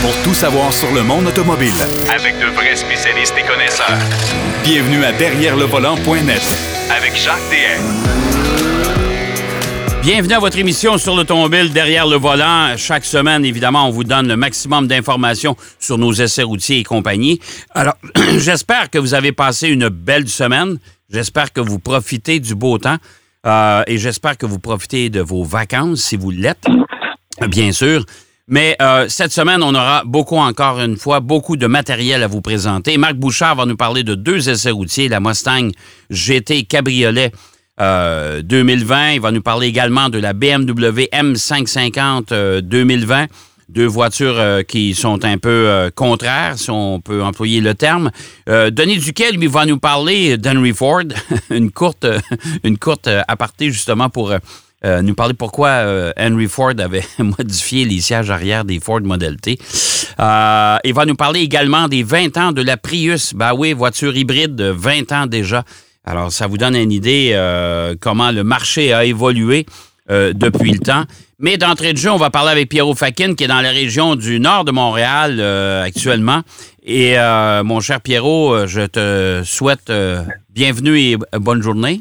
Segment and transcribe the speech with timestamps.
[0.00, 1.72] pour tout savoir sur le monde automobile.
[2.14, 3.98] Avec de vrais spécialistes et connaisseurs.
[4.62, 6.42] Bienvenue à Derrière le volant.net
[6.90, 7.82] Avec Jacques DM.
[10.02, 12.76] Bienvenue à votre émission sur l'automobile derrière le volant.
[12.76, 17.40] Chaque semaine, évidemment, on vous donne le maximum d'informations sur nos essais routiers et compagnie.
[17.74, 17.96] Alors,
[18.38, 20.78] j'espère que vous avez passé une belle semaine.
[21.10, 22.98] J'espère que vous profitez du beau temps.
[23.46, 26.66] Euh, et j'espère que vous profitez de vos vacances si vous l'êtes,
[27.48, 28.04] bien sûr.
[28.48, 32.40] Mais euh, cette semaine, on aura beaucoup, encore une fois, beaucoup de matériel à vous
[32.40, 32.96] présenter.
[32.96, 35.68] Marc Bouchard va nous parler de deux essais routiers, la Mustang
[36.08, 37.30] GT Cabriolet
[37.78, 39.12] euh, 2020.
[39.12, 43.26] Il va nous parler également de la BMW M550 euh, 2020.
[43.68, 48.10] Deux voitures euh, qui sont un peu euh, contraires, si on peut employer le terme.
[48.48, 51.02] Euh, Denis Duquel, lui, va nous parler d'Henry Ford.
[51.50, 52.06] une courte,
[52.64, 54.32] une courte aparté, justement, pour
[54.84, 59.36] euh, nous parler pourquoi euh, Henry Ford avait modifié les sièges arrière des Ford Model
[59.36, 59.58] T.
[60.20, 63.34] Euh, il va nous parler également des 20 ans de la Prius.
[63.34, 65.64] Ben oui, voiture hybride de 20 ans déjà.
[66.08, 69.66] Alors, ça vous donne une idée euh, comment le marché a évolué
[70.10, 71.04] euh, depuis le temps.
[71.38, 74.16] Mais d'entrée de jeu, on va parler avec Pierrot Fakin, qui est dans la région
[74.16, 76.40] du nord de Montréal euh, actuellement.
[76.82, 77.16] Et
[77.64, 79.92] mon cher Pierrot, je te souhaite
[80.48, 82.00] bienvenue et bonne journée.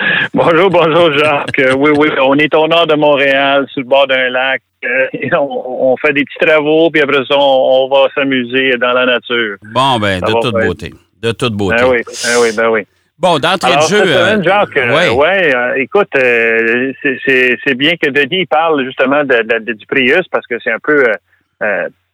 [0.34, 1.58] Bonjour, bonjour Jacques.
[1.58, 4.62] Euh, oui, oui, on est au nord de Montréal, sur le bord d'un lac.
[4.84, 8.76] Euh, et on, on fait des petits travaux, puis après ça, on, on va s'amuser
[8.78, 9.56] dans la nature.
[9.74, 10.94] Bon, ben, Ça de toute beauté.
[11.22, 11.76] De toute beauté.
[11.82, 12.80] Ben oui, ben oui, ben oui.
[13.18, 13.98] Bon, d'entrée de jeu.
[13.98, 15.10] cette semaine, euh, Jacques, euh, ouais.
[15.10, 16.92] ouais, euh, écoute, euh,
[17.26, 20.78] c'est- bien que Denis parle justement de, de- de- du Prius parce que c'est un
[20.82, 21.04] peu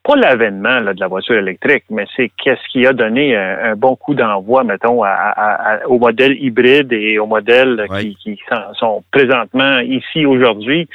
[0.06, 3.76] pas l'avènement là, de la voiture électrique, mais c'est qu'est-ce qui a donné un, un
[3.76, 8.00] bon coup d'envoi, mettons, à, à- à- au modèle hybride et aux modèles Ouais.
[8.02, 8.38] qui, qui
[8.78, 10.88] sont, présentement ici aujourd'hui.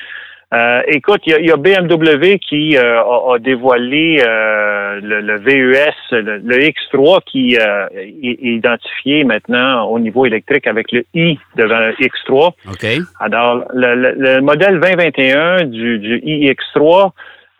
[0.54, 5.38] Euh, écoute, il y, y a BMW qui euh, a, a dévoilé euh, le, le
[5.40, 11.40] VES, le, le X3 qui euh, est identifié maintenant au niveau électrique avec le I
[11.56, 12.52] devant le X3.
[12.70, 12.86] OK.
[13.22, 17.12] Alors, le, le- le modèle 2021 du, du iX3,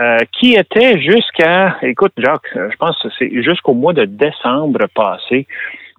[0.02, 4.88] euh, qui était jusqu'à, écoute, Jacques, euh, je pense que c'est jusqu'au mois de décembre
[4.96, 5.48] passé,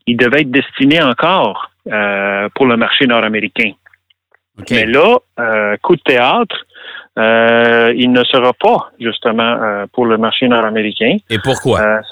[0.06, 3.72] il devait être destiné encore euh, pour le marché nord-américain.
[4.70, 6.66] Mais là, euh, coup de théâtre,
[7.16, 11.16] il ne sera pas justement pour le marché nord-américain.
[11.30, 12.02] Et pourquoi?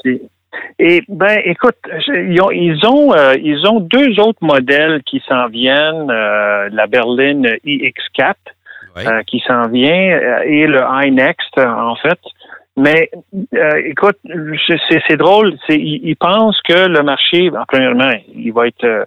[0.79, 1.77] Et ben, écoute,
[2.09, 6.87] ils ont ils ont, euh, ils ont deux autres modèles qui s'en viennent, euh, la
[6.87, 8.35] berline iX4
[9.07, 12.19] Euh, qui s'en vient euh, et le iNext euh, en fait.
[12.77, 13.11] Mais
[13.55, 14.17] euh, écoute,
[14.67, 15.55] c'est- drôle.
[15.69, 19.07] Ils, pensent que le marché, premièrement, il va être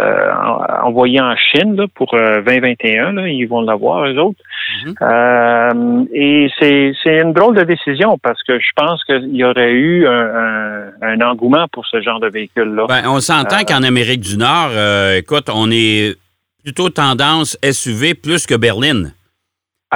[0.00, 3.12] euh, en- envoyé en Chine là, pour euh, 2021.
[3.12, 4.40] Là, ils vont l'avoir eux autres.
[4.84, 4.94] Mhm.
[5.00, 9.70] Euh, et c'est c'est une drôle de décision parce que je pense qu'il y aurait
[9.72, 10.10] eu un,
[10.44, 12.86] un- un engouement pour ce genre de véhicule-là.
[12.88, 14.70] Ben, on s'entend Euh, qu'en Amérique du Nord,
[15.16, 16.16] écoute, on est
[16.64, 19.12] plutôt tendance SUV plus que berline.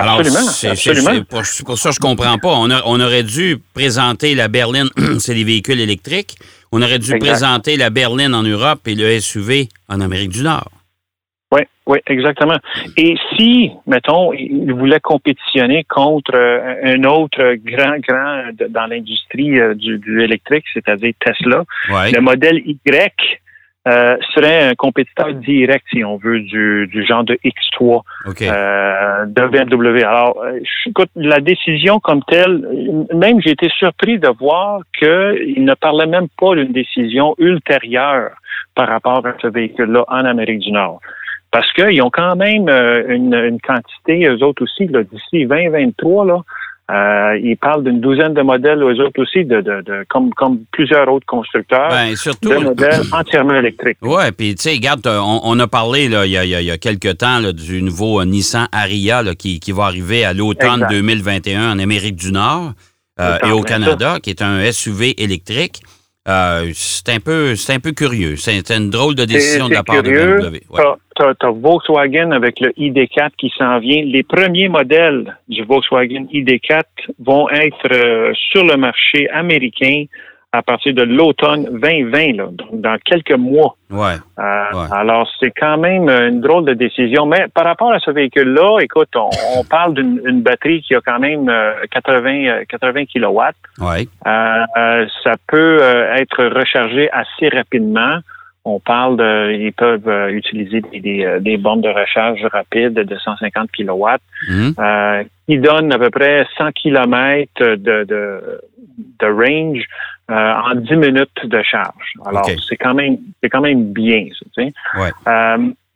[0.03, 1.25] Alors, absolument, c'est- c'est- absolument.
[1.45, 2.55] c'est pour, ça que je comprends pas.
[2.55, 4.89] On, a- on aurait dû présenter la berline,
[5.19, 6.37] c'est des véhicules électriques.
[6.73, 7.19] On aurait dû Exact.
[7.21, 10.71] présenter la berline en Europe et le SUV en Amérique du Nord.
[11.51, 12.59] Oui, oui, exactement.
[12.99, 19.75] Et si, mettons, il voulait compétitionner contre euh, un autre grand, grand dans l'industrie euh,
[19.75, 22.13] du, du électrique, c'est-à-dire Tesla, Ouais.
[22.13, 23.41] le modèle Y
[23.89, 28.43] euh, serait un compétiteur direct, si on veut, du, du genre de X3 OK.
[28.43, 30.05] euh, de BMW.
[30.05, 32.69] Alors, euh, écoute, la décision comme telle,
[33.15, 38.33] même j'ai été surpris de voir qu'il ne parlait même pas d'une décision ultérieure
[38.75, 41.01] par rapport à ce véhicule-là en Amérique du Nord.
[41.51, 46.41] Parce qu'ils ont quand même une, une quantité, eux autres aussi, d'ici 2023, là,
[46.91, 50.61] euh, ils parlent d'une douzaine de modèles, eux autres aussi, de, de, de- comme, comme
[50.73, 52.49] plusieurs autres constructeurs, Ben, surtout.
[52.49, 53.99] de modèles entièrement électriques.
[54.01, 56.51] Ouais, puis tu sais, regarde, euh, on, on a parlé là, il, y a, il
[56.51, 59.61] y a- il y a quelques temps là, du nouveau euh, Nissan Ariya là, qui,
[59.61, 60.91] qui va arriver à l'automne Exact.
[60.91, 62.73] 2021 en Amérique du Nord
[63.21, 65.83] euh, et au Canada, qui est un SUV électrique.
[66.29, 68.37] Euh, c'est un peu, c'est un peu curieux.
[68.37, 70.11] C'est une drôle de décision de la part de.
[70.11, 70.61] BMW.
[70.71, 70.83] Ouais.
[71.19, 74.03] T'as, t'as Volkswagen avec le ID4 qui s'en vient.
[74.05, 76.83] Les premiers modèles du Volkswagen ID4
[77.19, 80.05] vont être euh, sur le marché américain
[80.53, 83.77] à partir de l'automne 2020, là, donc dans quelques mois.
[83.91, 84.15] Ouais.
[84.39, 84.87] Euh, Ouais.
[84.93, 87.27] Alors, c'est quand même une drôle de décision.
[87.27, 89.29] Mais par rapport à ce véhicule-là, écoute, on,
[89.59, 93.57] on parle d'une une batterie qui a quand même euh, 80, euh, 80 kilowatts.
[93.81, 94.07] Ouais.
[94.27, 98.19] Euh, euh, ça peut euh, être rechargé assez rapidement.
[98.65, 102.95] On parle de, ils peuvent euh, utiliser des, des, euh, des bornes de recharge rapide
[102.95, 104.75] de 150 kilowatts, Mhm.
[104.79, 108.61] euh, qui donnent à peu près 100 kilomètres de, de
[109.21, 109.85] de range
[110.29, 112.13] en 10 minutes de charge.
[112.27, 114.73] Alors, c'est quand même c'est quand même bien, ça, tu sais.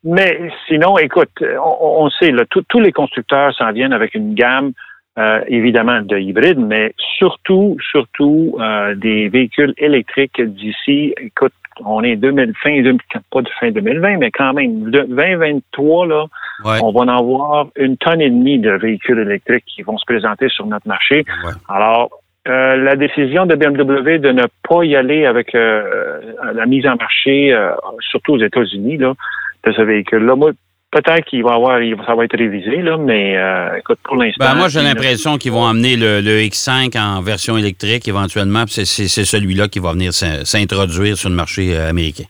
[0.04, 1.30] mais sinon, écoute,
[1.64, 4.72] on, sait, là, tous les constructeurs s'en viennent avec une gamme
[5.46, 8.56] évidemment de hybrides, mais surtout, surtout
[8.96, 11.14] des véhicules électriques d'ici.
[11.20, 11.52] Écoute,
[11.84, 12.82] on est 2000, fin,
[13.30, 16.26] pas de fin 2020, mais quand même, 2023, là,
[16.64, 20.48] on va en avoir une tonne et demie de véhicules électriques qui vont se présenter
[20.48, 21.24] sur notre marché.
[21.68, 22.10] Alors,
[22.48, 26.20] euh, la décision de BMW de ne pas y aller avec euh,
[26.54, 27.70] la mise en marché, euh,
[28.00, 29.14] surtout aux États-Unis, là,
[29.64, 30.50] de ce véhicule-là, moi,
[30.92, 34.44] Peut-être qu'il va avoir, ça va être révisé, là, mais euh, écoute, pour l'instant.
[34.44, 39.68] Ben, moi, j'ai l'impression qu'ils vont amener le, X5 en version électrique éventuellement, c'est celui-là
[39.68, 42.24] qui va venir s'introduire sur le marché euh, américain.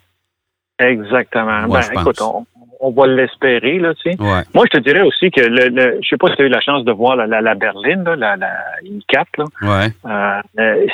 [0.78, 1.66] Exactement.
[1.68, 2.46] ben, écoute, on,
[2.82, 4.16] on va l'espérer, là, tu sais.
[4.18, 6.48] Moi, je te dirais aussi que le, le je sais pas si tu as eu
[6.48, 8.52] la chance de voir la, la, berline, là, la, la
[8.84, 9.44] I4, là.
[9.62, 10.42] Ouais.
[10.58, 10.86] Euh,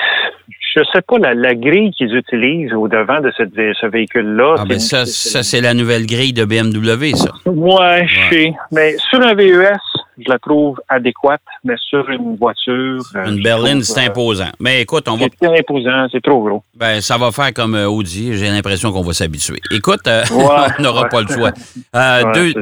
[0.74, 4.56] je sais pas la, grille qu'ils utilisent au devant de ce véhicule-là.
[4.58, 7.30] Ah, ben ça, ça c'est la nouvelle grille de BMW, ça.
[7.46, 8.52] Ouais, je sais.
[8.72, 9.78] Mais sur un VES,
[10.18, 13.00] je la trouve adéquate, mais sur une voiture.
[13.14, 14.50] Euh, une berline, c'est euh, imposant.
[14.60, 15.26] Mais écoute, on va.
[15.40, 16.62] C'est imposant, c'est trop gros.
[16.74, 18.36] Ben, ça va faire comme euh, Audi.
[18.36, 19.60] J'ai l'impression qu'on va s'habituer.
[19.70, 21.52] Écoute, on n'aura pas le choix.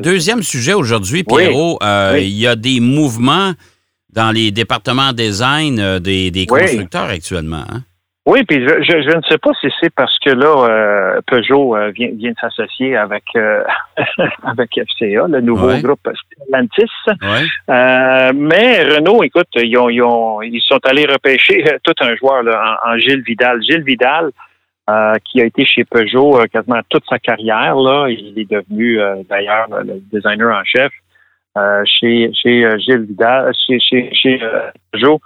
[0.00, 1.78] deuxième sujet aujourd'hui, Pierrot.
[2.16, 3.52] Il y a des mouvements
[4.12, 7.64] dans les départements design des, des constructeurs actuellement.
[7.70, 7.82] Hein?
[8.26, 11.90] Oui, puis je, je, ne sais pas si c'est parce que là, euh, Peugeot euh,
[11.90, 13.62] vient, vient de s'associer avec euh,
[14.42, 16.90] avec FCA, le nouveau groupe Stellantis.
[17.68, 22.80] mais Renault, écoute, ils, ont, ils, ont, ils sont allés repêcher tout un joueur là,
[22.84, 23.62] en, Gilles Vidal.
[23.62, 24.32] Gilles Vidal,
[25.24, 27.76] qui a été chez Peugeot quasiment toute sa carrière.
[27.76, 28.98] Là, il est devenu
[29.30, 30.90] d'ailleurs le designer en chef
[31.84, 34.40] chez chez Gilles Vidal, chez chez, chez
[34.90, 35.20] Peugeot.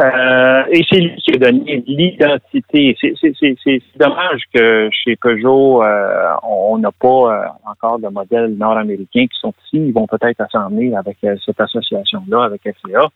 [0.00, 2.96] Euh, et c'est lui qui a donné l'identité.
[2.98, 9.38] C'est dommage que chez Peugeot, euh, on n'a pas euh, encore de modèles nord-américains qui
[9.38, 9.86] sont ici.
[9.88, 13.08] Ils vont peut-être assembler avec cette association-là, avec FCA.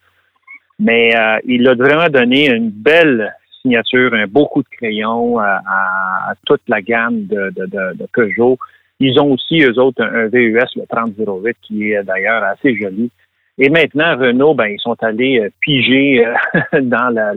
[0.79, 1.15] Mais
[1.47, 6.83] il a vraiment donné une belle signature, un beau coup de crayon à, toute la
[6.83, 8.59] gamme de, de, Peugeot.
[9.01, 13.11] Ils ont aussi, eux autres, un VUS, le 3008, qui est d'ailleurs assez joli.
[13.59, 16.35] Et maintenant, Renault, ben, ils sont allés euh, piger euh,
[16.83, 17.33] dans la,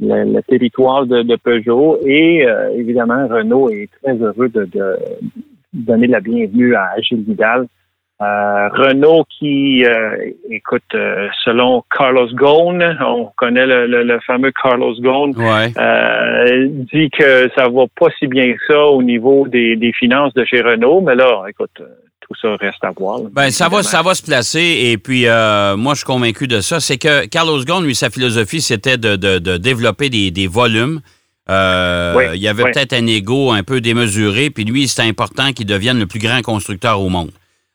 [0.00, 1.98] le territoire de, Peugeot.
[2.04, 4.68] Et euh, évidemment, Renault est très heureux de,
[5.72, 7.66] donner la bienvenue à Gilles Vidal.
[8.18, 9.84] Renault qui,
[10.48, 10.96] écoute,
[11.44, 15.32] selon Carlos Ghosn, on connaît le, fameux Carlos Ghosn,
[16.92, 20.46] dit que ça va pas si bien que ça au niveau des, des finances de
[20.46, 21.02] chez Renault.
[21.02, 21.82] Mais là, écoute,
[22.28, 23.20] tout ça reste à voir.
[23.30, 24.60] Ben, ça va, ça va se placer.
[24.60, 26.80] Et puis, euh, moi, je suis convaincu de ça.
[26.80, 31.00] C'est que Carlos Ghosn, lui, sa philosophie, c'était de, développer des, volumes.
[31.48, 34.50] Euh, il y avait peut-être un ego un peu démesuré.
[34.50, 37.30] Puis lui, c'était important qu'il devienne le plus grand constructeur au monde.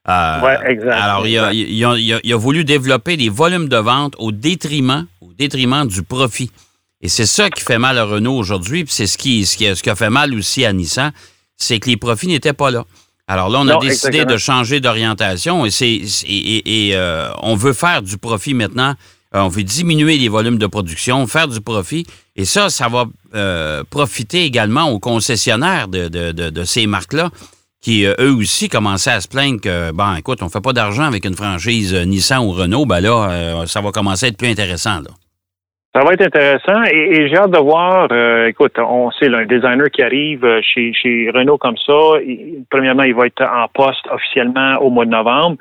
[0.10, 0.92] Euh, oui, exact.
[0.92, 6.52] Alors, il a, voulu développer des volumes de vente au détriment, au détriment du profit.
[7.02, 9.76] Et c'est ça qui fait mal à Renault aujourd'hui, puis c'est ce qui, ce, qui,
[9.76, 11.12] ce qui a fait mal aussi à Nissan,
[11.58, 12.86] c'est que les profits n'étaient pas là.
[13.28, 18.02] Alors là, on a décidé de changer d'orientation et, c'est, et, euh, on veut faire
[18.02, 18.96] du profit maintenant.
[19.34, 22.06] Euh, on veut diminuer les volumes de production, faire du profit.
[22.36, 27.30] Et ça, ça va euh, profiter également aux concessionnaires de, ces marques-là
[27.82, 31.04] qui, eux aussi, commençaient à se plaindre que, bon, écoute, on ne fait pas d'argent
[31.04, 32.86] avec une franchise Nissan ou Renault.
[32.86, 35.00] Ben là, ça va commencer à être plus intéressant.
[35.00, 35.10] Là.
[35.94, 38.08] Ça va être intéressant et, j'ai hâte de voir.
[38.12, 41.94] Euh, écoute, on sait un designer qui arrive euh, chez, chez Renault comme ça.
[42.70, 45.58] premièrement, il va être en poste officiellement au mois de novembre.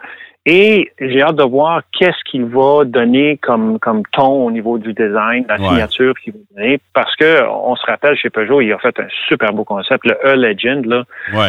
[0.47, 4.95] Et j'ai hâte de voir qu'est-ce qu'il va donner comme, comme ton au niveau du
[4.95, 6.79] design, la signature qu'il va donner.
[6.95, 10.07] Parce que on se rappelle chez Peugeot, il a fait un super beau concept.
[10.07, 11.05] Le E-Legend, là,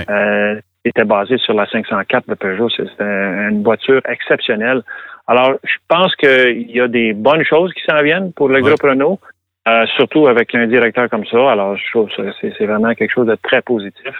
[0.09, 2.69] euh, était basé sur la 504 de Peugeot.
[2.69, 4.81] C'est une voiture exceptionnelle.
[5.27, 8.81] Alors, je pense qu'il y a des bonnes choses qui s'en viennent pour le groupe
[8.81, 9.19] Renault,
[9.67, 11.51] euh, surtout avec un directeur comme ça.
[11.51, 14.13] Alors, je trouve que c'est vraiment quelque chose de très positif.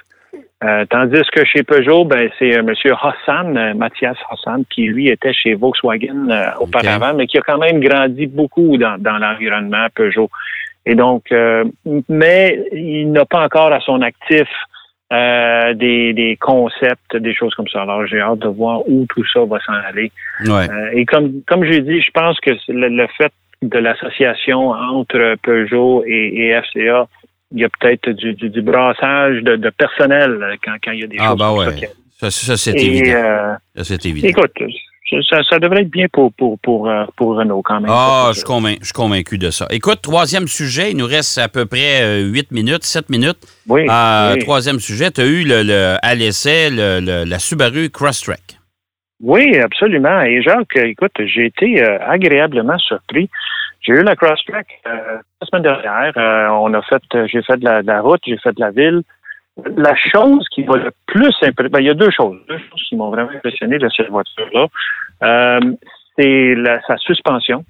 [0.64, 2.74] Euh, tandis que chez Peugeot, ben, c'est euh, M.
[3.02, 6.28] Hassan, Mathias Hassan, qui lui était chez Volkswagen
[6.60, 10.30] auparavant, mais qui a quand même grandi beaucoup dans, dans l'environnement Peugeot.
[10.86, 11.32] Et donc,
[12.10, 14.48] mais il n'a pas encore à son actif
[15.12, 17.82] euh, des, des, concepts, des choses comme ça.
[17.82, 20.12] Alors, j'ai hâte de voir où tout ça va s'en aller.
[20.48, 26.04] Euh, et comme, comme je dit, je pense que le, fait de l'association entre Peugeot
[26.06, 27.08] et, FCA,
[27.52, 31.18] il y a peut-être du, du, brassage de, personnel quand, quand il y a des
[31.20, 32.32] ah, choses bah comme ça.
[32.32, 33.12] Ça, c'est évident.
[33.16, 34.28] Euh, ça, c'est évident.
[34.28, 34.54] Écoute,
[35.30, 37.90] ça, ça devrait être bien pour, pour, pour, euh, pour Renault quand même.
[37.94, 39.68] Ah, je suis, convaincu, je suis convaincu de ça.
[39.70, 43.38] Écoute, troisième sujet, il nous reste à peu près 8 minutes, 7 minutes.
[43.68, 43.88] Oui.
[43.90, 44.40] Euh, oui.
[44.40, 48.58] Troisième sujet, tu as eu le, le, à l'essai le, le- la Subaru Crosstrek.
[49.22, 50.22] Oui, absolument.
[50.22, 53.30] Et Jacques, écoute, j'ai été euh, agréablement surpris.
[53.82, 56.14] J'ai eu la Crosstrack euh, la semaine dernière.
[56.18, 58.60] Euh, on a fait, euh, j'ai fait de la, de la route, j'ai fait de
[58.62, 59.02] la ville.
[59.76, 62.96] La chose qui m'a le plus impressionné, il y a deux choses, deux choses qui
[62.96, 64.68] m'ont vraiment impressionné de cette voiture-là.
[65.24, 65.60] Euh,
[66.18, 66.56] c'est
[66.88, 67.58] sa suspension.
[67.58, 67.64] Ouais.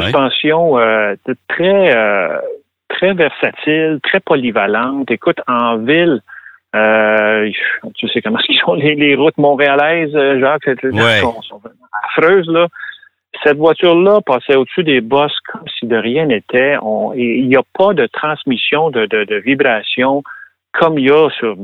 [0.00, 1.14] Suspension euh,
[1.48, 2.38] très euh,
[2.88, 5.10] très versatile, très polyvalente.
[5.10, 6.20] Écoute, en ville,
[7.94, 11.18] tu sais comment sont les, les routes montréalaises, Jacques, c'est- Ouais.
[11.20, 12.66] sont, sont vraiment affreuses, là.
[13.44, 16.76] Cette voiture-là passait au-dessus des bosses comme si de rien n'était.
[17.14, 20.22] Il n'y a pas de transmission de, de, de vibration
[20.72, 21.56] comme il y a sur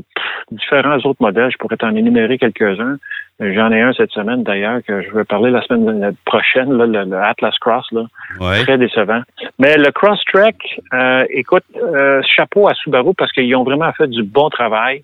[0.51, 1.49] différents autres modèles.
[1.51, 2.97] Je pourrais t'en énumérer quelques-uns.
[3.41, 6.85] Euh, J'en ai un cette semaine d'ailleurs que je vais parler la semaine prochaine, là,
[6.87, 7.85] le, le Atlas Cross.
[7.91, 8.05] Là
[8.39, 8.63] Ouais.
[8.63, 9.21] très décevant.
[9.59, 10.55] Mais le Crosstrek,
[10.93, 15.03] euh, écoute, euh, chapeau à Subaru parce qu'ils ont vraiment fait du bon travail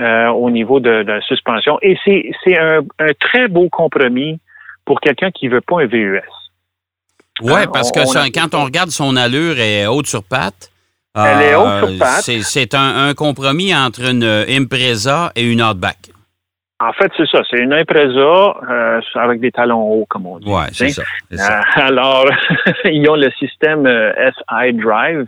[0.00, 1.78] euh, au niveau de, de la suspension.
[1.82, 4.38] Et c'est c'est un, un très beau compromis
[4.84, 6.20] pour quelqu'un qui veut pas un VUS.
[7.42, 10.22] Oui, Hein, parce que on ça- a- quand on regarde son allure, est haute sur
[10.22, 10.69] patte.
[11.16, 12.20] Elle est Euh, haute sur patte.
[12.42, 15.96] C'est, un, un compromis entre une Impreza et une Outback.
[16.82, 17.42] En fait, c'est ça.
[17.50, 20.46] C'est une Impreza euh, avec des talons hauts, comme on dit.
[20.48, 21.02] Oui, c'est ça.
[21.32, 21.36] Euh,
[21.74, 22.24] alors,
[22.84, 25.26] ils ont le système euh, SI Drive.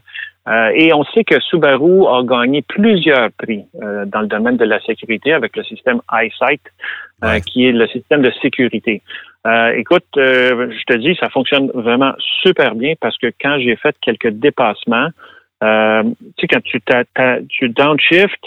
[0.48, 4.64] Euh, et on sait que Subaru a gagné plusieurs prix euh, dans le domaine de
[4.64, 6.60] la sécurité avec le système EyeSight,
[7.22, 7.40] euh, Ouais.
[7.42, 9.02] qui est le système de sécurité.
[9.46, 12.12] Euh, écoute, euh, je te dis, ça fonctionne vraiment
[12.42, 15.08] super bien parce que quand j'ai fait quelques dépassements,
[15.62, 16.02] euh,
[16.36, 18.42] tu sais, quand tu, t'a- tu downshift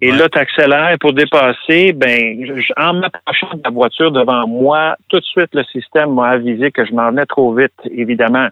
[0.00, 0.18] et Ouais.
[0.18, 4.96] là, tu accélères pour dépasser, ben, je- je- en m'approchant de la voiture devant moi,
[5.08, 7.72] tout de suite, le système m'a avisé que je m'en venais trop vite.
[7.90, 8.48] Évidemment,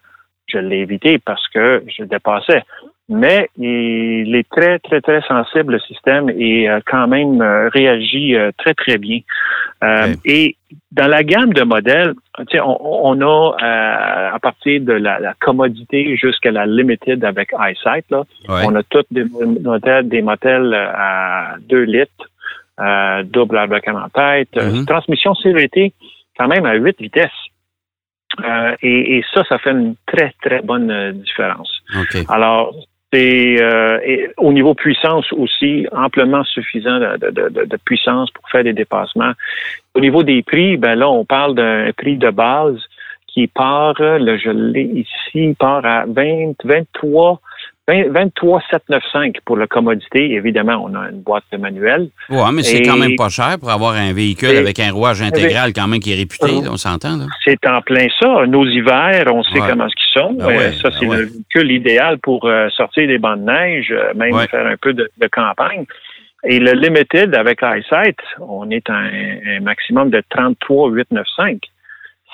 [0.47, 2.63] je l'ai évité parce que je dépassais.
[3.11, 8.37] Mais il est très, très, très sensible, le système, et euh, quand même euh, réagit
[8.37, 9.21] euh, très, très bien.
[10.27, 10.57] Et
[10.93, 12.13] dans la gamme de modèles,
[12.63, 18.25] on, on a à partir de la, la commodité jusqu'à la limited avec EyeSight, là,
[18.49, 18.63] Ouais.
[18.67, 22.29] on a tous des modèles, des modèles à 2 litres,
[23.33, 24.85] double airbag en tête, Mhm.
[24.87, 25.93] transmission CVT
[26.37, 27.31] quand même à 8 vitesses.
[28.45, 31.73] Euh, et, et ça, ça fait une très, très bonne euh, différence.
[32.29, 32.75] Alors,
[33.13, 37.31] c'est euh, au niveau puissance aussi amplement suffisant de,
[37.65, 39.33] de- puissance pour faire des dépassements.
[39.95, 42.79] Au niveau des prix, ben là, on parle d'un prix de base
[43.27, 47.41] qui part, là, je l'ai ici, part à 20, 23,
[47.89, 50.33] 20 23 795 pour la commodité.
[50.35, 52.11] Évidemment, on a une boîte manuelle.
[52.29, 55.73] Ouais, mais c'est quand même pas cher pour avoir un véhicule avec un rouage intégral
[55.73, 57.25] quand même qui est réputé, là, on s'entend, là.
[57.45, 58.47] C'est en plein ça.
[58.47, 59.69] Nos hivers, on sait Ouais.
[59.71, 60.33] comment ce qu'ils sont.
[60.35, 61.17] Ben ouais, Euh, ça, ben c'est ouais.
[61.17, 64.93] le véhicule idéal pour euh, sortir des bancs de neige, euh, même faire un peu
[64.93, 65.85] de, de campagne.
[66.45, 71.59] Et le Limited avec EyeSight, on est à un, un maximum de 33 895.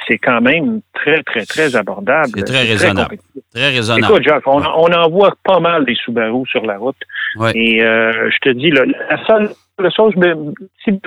[0.06, 2.30] C'est quand même très, très, très abordable.
[2.36, 3.16] C'est très raisonnable.
[3.54, 4.12] Très raisonnable.
[4.12, 6.96] Écoute, Jacques, on, on en voit pas mal des Subaru sur la route.
[7.36, 7.52] Ouais.
[7.54, 10.12] Et euh, je te dis, là, la seule la chose,
[10.84, 11.00] si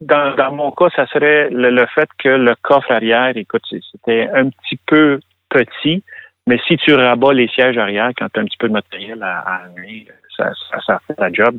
[0.00, 3.62] dans, dans mon cas, ça serait le, le fait que le coffre arrière, écoute,
[3.92, 6.02] c'était un petit peu petit,
[6.48, 9.22] mais si tu rabats les sièges arrière quand tu as un petit peu de matériel
[9.22, 11.56] à, à amener, ça, ça, ça fait la job.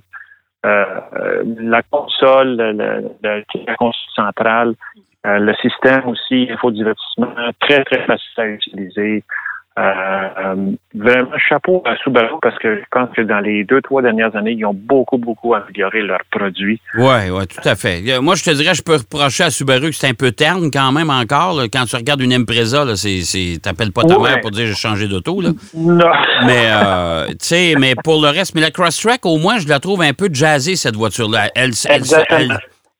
[0.65, 4.73] Euh, euh, la console, le, le- le- la console centrale,
[5.25, 9.23] euh, le système aussi, infodivertissement, très, très facile à utiliser.
[9.75, 10.55] Euh, euh,
[10.93, 14.51] vraiment, chapeau à Subaru parce que je pense que dans les deux, trois dernières années,
[14.51, 16.79] ils ont beaucoup, beaucoup amélioré leurs produits.
[16.95, 18.03] Oui, oui, tout à fait.
[18.07, 20.69] Euh, Moi, je te dirais, je peux reprocher à Subaru que c'est un peu terne
[20.71, 21.55] quand même encore.
[21.55, 21.63] là.
[21.73, 24.29] Quand tu regardes une Impreza, c'est, t'appelles pas ta Ouais.
[24.29, 25.41] mère pour dire j'ai changé d'auto.
[25.41, 25.49] Là.
[25.73, 26.11] Non.
[26.45, 29.79] Mais, euh, tu sais, mais pour le reste, mais la Crosstrek, au moins, je la
[29.79, 31.49] trouve un peu jazzée, cette voiture-là.
[31.55, 32.57] Elle, elle, elle,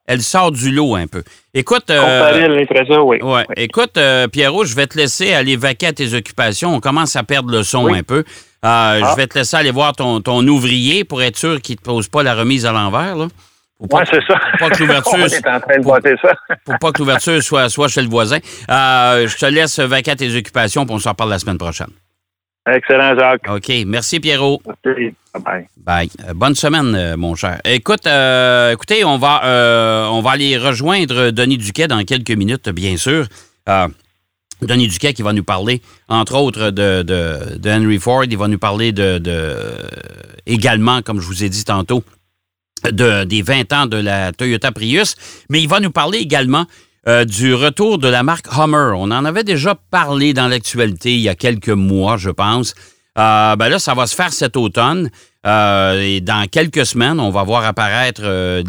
[0.07, 1.24] elle sort du lot un peu.
[1.53, 3.17] Écoute, euh, l'Impreza, oui.
[3.22, 3.45] Ouais.
[3.50, 3.55] Oui.
[3.57, 6.74] Écoute, euh, Pierrot, je vais te laisser aller vaquer à tes occupations.
[6.75, 7.98] On commence à perdre le son Oui.
[8.00, 8.19] un peu.
[8.19, 8.24] Euh,
[8.63, 9.00] Ah.
[9.12, 11.83] Je vais te laisser aller voir ton, ton ouvrier pour être sûr qu'il ne te
[11.83, 13.15] pose pas la remise à l'envers.
[13.79, 14.39] Oui, c'est ça.
[14.60, 15.98] pas que l'ouverture- On est en train de pour-
[16.65, 18.38] pour pas que l'ouverture soit, soit chez le voisin.
[18.69, 21.89] Euh, je te laisse vaquer à tes occupations puis on s'en reparle la semaine prochaine.
[22.65, 23.50] Excellent, Jacques.
[23.50, 23.72] OK.
[23.86, 24.62] Merci, Pierrot.
[24.86, 25.13] Merci.
[25.43, 25.67] Bye.
[25.77, 26.10] Bye.
[26.27, 27.60] Euh, bonne semaine, euh, mon cher.
[27.65, 29.41] Écoute, euh, écoutez, on va,
[30.12, 33.25] on va aller rejoindre Denis Duquet dans quelques minutes, bien sûr.
[34.62, 38.24] Denis Duquet qui va nous parler, entre autres, de, de- de Henry Ford.
[38.24, 39.58] Il va nous parler de, de-
[40.46, 42.01] également, comme je vous ai dit tantôt,
[42.89, 45.15] de, des 20 ans de la Toyota Prius.
[45.50, 46.65] Mais il va nous parler également
[47.07, 48.93] euh, du retour de la marque Hummer.
[48.95, 52.75] On en avait déjà parlé dans l'actualité il y a quelques mois, je pense.
[53.17, 55.10] Euh, ben là, ça va se faire cet automne.
[55.45, 58.63] Euh, et dans quelques semaines, on va voir apparaître euh,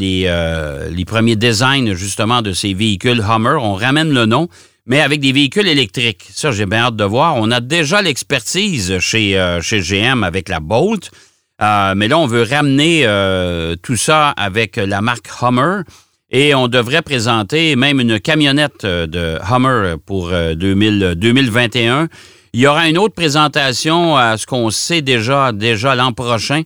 [0.90, 3.56] les premiers designs justement de ces véhicules Hummer.
[3.60, 4.48] On ramène le nom,
[4.86, 6.26] mais avec des véhicules électriques.
[6.30, 7.36] Ça, j'ai bien hâte de voir.
[7.36, 11.10] On a déjà l'expertise chez, chez GM avec la Bolt.
[11.60, 13.06] Mais là, on veut ramener
[13.82, 15.82] tout ça avec la marque Hummer.
[16.30, 22.08] Et on devrait présenter même une camionnette euh, de Hummer pour euh, 2000 2021.
[22.52, 26.62] Il y aura une autre présentation à ce qu'on sait déjà, déjà l'an prochain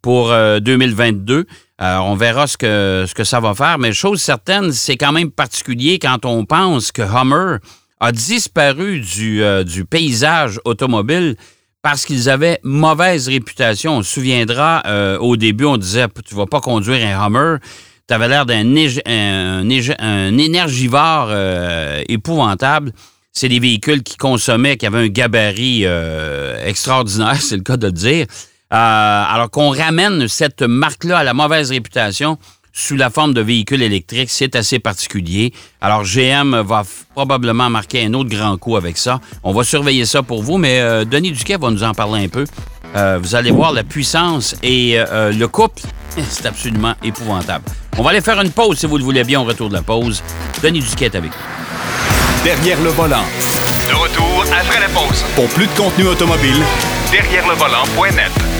[0.00, 1.46] pour euh, 2022.
[1.82, 3.78] Euh, on verra ce que, ça va faire.
[3.78, 7.56] Mais chose certaine, c'est quand même particulier quand on pense que Hummer
[7.98, 11.36] a disparu du, euh, paysage automobile
[11.82, 13.96] parce qu'ils avaient mauvaise réputation.
[13.96, 17.56] On se souviendra, euh, au début, on disait, tu vas pas conduire un Hummer.
[18.08, 18.74] Tu avais l'air d'un
[20.38, 22.92] énergivore euh, épouvantable.
[23.32, 27.90] C'est des véhicules qui consommaient, qui avaient un gabarit euh, extraordinaire, c'est le cas de
[27.90, 28.26] dire.
[28.72, 32.38] Euh, alors qu'on ramène cette marque-là à la mauvaise réputation
[32.74, 35.52] sous la forme de véhicules électriques, c'est assez particulier.
[35.82, 39.20] Alors GM va probablement marquer un autre grand coup avec ça.
[39.42, 42.46] On va surveiller ça pour vous, mais Denis Duquet va nous en parler un peu.
[42.94, 45.82] Euh, vous allez voir la puissance et euh, le couple,
[46.28, 47.64] c'est absolument épouvantable.
[47.98, 49.82] On va aller faire une pause si vous le voulez bien au retour de la
[49.82, 50.22] pause.
[50.62, 52.44] Denis Duquet est avec nous.
[52.44, 53.24] Derrière le volant.
[53.88, 55.24] De retour après la pause.
[55.34, 56.56] Pour plus de contenu automobile,
[57.10, 58.51] Derrière le volant.net.